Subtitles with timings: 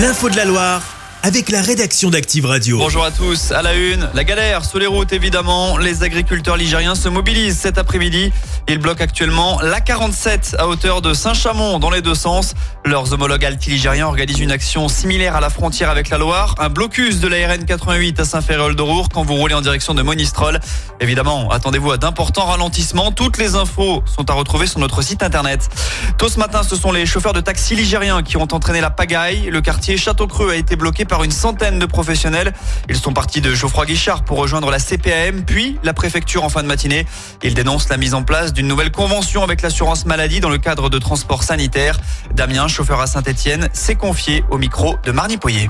[0.00, 0.89] L'info de la Loire
[1.22, 2.78] avec la rédaction d'Active Radio.
[2.78, 3.52] Bonjour à tous.
[3.52, 5.76] À la une, la galère sur les routes évidemment.
[5.76, 8.32] Les agriculteurs ligériens se mobilisent cet après-midi.
[8.68, 12.54] Ils bloquent actuellement la 47 à hauteur de Saint-Chamond dans les deux sens.
[12.86, 16.54] Leurs homologues alti-ligériens organisent une action similaire à la frontière avec la Loire.
[16.58, 19.92] Un blocus de la RN 88 à Saint-Ferréol de Roure quand vous roulez en direction
[19.92, 20.58] de Monistrol.
[21.00, 23.12] Évidemment, attendez-vous à d'importants ralentissements.
[23.12, 25.68] Toutes les infos sont à retrouver sur notre site internet.
[26.16, 29.50] Tôt ce matin, ce sont les chauffeurs de taxi ligériens qui ont entraîné la pagaille.
[29.50, 32.52] Le quartier Château-Creux a été bloqué par une centaine de professionnels.
[32.88, 36.62] Ils sont partis de Geoffroy Guichard pour rejoindre la CPAM, puis la préfecture en fin
[36.62, 37.04] de matinée.
[37.42, 40.88] Ils dénoncent la mise en place d'une nouvelle convention avec l'assurance maladie dans le cadre
[40.88, 41.98] de transport sanitaire.
[42.32, 45.68] Damien, chauffeur à Saint-Etienne, s'est confié au micro de Marnie Poyer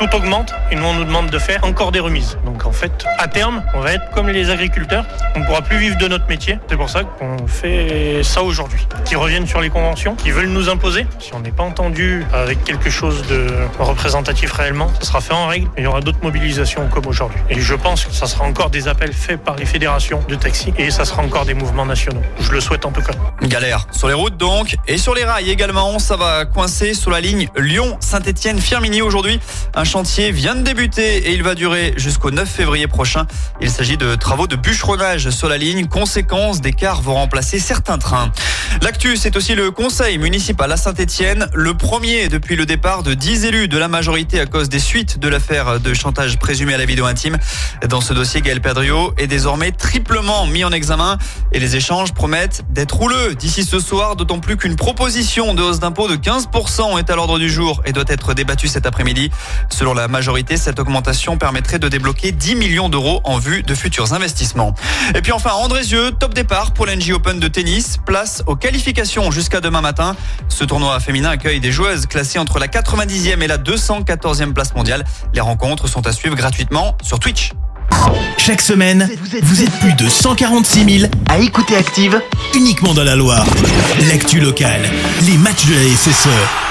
[0.00, 2.38] tout augmente et nous on nous demande de faire encore des remises.
[2.46, 5.04] Donc en fait, à terme, on va être comme les agriculteurs,
[5.36, 6.58] on ne pourra plus vivre de notre métier.
[6.70, 8.88] C'est pour ça qu'on fait ça aujourd'hui.
[9.04, 11.06] Qui reviennent sur les conventions, qui veulent nous imposer.
[11.18, 13.46] Si on n'est pas entendu avec quelque chose de
[13.78, 15.68] représentatif réellement, ça sera fait en règle.
[15.76, 17.38] Il y aura d'autres mobilisations comme aujourd'hui.
[17.50, 20.72] Et je pense que ça sera encore des appels faits par les fédérations de taxi
[20.78, 22.22] et ça sera encore des mouvements nationaux.
[22.40, 23.12] Je le souhaite en tout cas.
[23.42, 25.98] Galère sur les routes donc et sur les rails également.
[25.98, 29.40] Ça va coincer sur la ligne Lyon-Saint-Etienne-Firminy aujourd'hui.
[29.90, 33.26] Chantier vient de débuter et il va durer jusqu'au 9 février prochain.
[33.60, 35.88] Il s'agit de travaux de bûcheronnage sur la ligne.
[35.88, 38.30] Conséquence, des cars vont remplacer certains trains.
[38.82, 41.48] L'actu, c'est aussi le conseil municipal à Saint-Etienne.
[41.54, 45.18] Le premier depuis le départ de 10 élus de la majorité à cause des suites
[45.18, 47.36] de l'affaire de chantage présumé à la vidéo intime.
[47.88, 51.18] Dans ce dossier, Gaël Pedrio est désormais triplement mis en examen
[51.50, 55.80] et les échanges promettent d'être rouleux d'ici ce soir, d'autant plus qu'une proposition de hausse
[55.80, 59.32] d'impôt de 15% est à l'ordre du jour et doit être débattue cet après-midi.
[59.80, 64.12] Selon la majorité, cette augmentation permettrait de débloquer 10 millions d'euros en vue de futurs
[64.12, 64.74] investissements.
[65.14, 67.96] Et puis enfin, Andrézieux, top départ pour l'NG Open de tennis.
[68.04, 70.16] Place aux qualifications jusqu'à demain matin.
[70.48, 75.02] Ce tournoi féminin accueille des joueuses classées entre la 90e et la 214e place mondiale.
[75.32, 77.52] Les rencontres sont à suivre gratuitement sur Twitch.
[78.36, 79.08] Chaque semaine,
[79.42, 82.20] vous êtes plus de 146 000 à écouter Active
[82.54, 83.46] uniquement dans la Loire.
[84.10, 84.82] L'actu locale,
[85.22, 86.28] les matchs de la SSE,